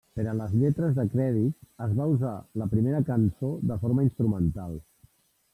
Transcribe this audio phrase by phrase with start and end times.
[0.17, 4.79] Per a les lletres de crèdit es va usar la primera cançó de forma instrumental.